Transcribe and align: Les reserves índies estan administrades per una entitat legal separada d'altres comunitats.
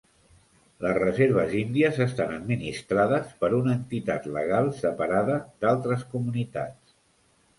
Les 0.83 0.93
reserves 0.99 1.51
índies 1.57 1.99
estan 2.05 2.31
administrades 2.37 3.29
per 3.43 3.51
una 3.57 3.75
entitat 3.81 4.25
legal 4.39 4.71
separada 4.79 5.35
d'altres 5.65 6.07
comunitats. 6.15 6.97